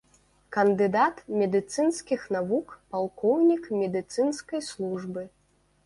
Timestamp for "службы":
4.75-5.23